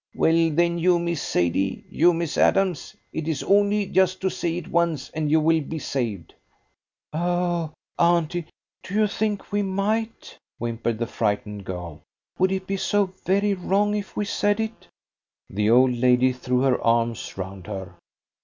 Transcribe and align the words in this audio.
"Well 0.15 0.49
then, 0.49 0.79
you, 0.79 0.97
Miss 0.97 1.21
Sadie? 1.21 1.83
You, 1.87 2.11
Miss 2.11 2.35
Adams? 2.35 2.95
It 3.13 3.27
is 3.27 3.43
only 3.43 3.85
just 3.85 4.19
to 4.21 4.31
say 4.31 4.57
it 4.57 4.67
once, 4.67 5.11
and 5.11 5.29
you 5.29 5.39
will 5.39 5.61
be 5.61 5.77
saved." 5.77 6.33
"Oh, 7.13 7.71
auntie, 7.99 8.47
do 8.81 8.95
you 8.95 9.05
think 9.05 9.51
we 9.51 9.61
might?" 9.61 10.35
whimpered 10.57 10.97
the 10.97 11.05
frightened 11.05 11.65
girl. 11.65 12.01
"Would 12.39 12.51
it 12.51 12.65
be 12.65 12.77
so 12.77 13.13
very 13.27 13.53
wrong 13.53 13.93
if 13.93 14.17
we 14.17 14.25
said 14.25 14.59
it?" 14.59 14.87
The 15.51 15.69
old 15.69 15.91
lady 15.95 16.33
threw 16.33 16.61
her 16.61 16.81
arms 16.83 17.37
round 17.37 17.67
her. 17.67 17.93